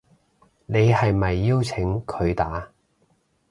[0.65, 2.71] 你係咪邀請佢打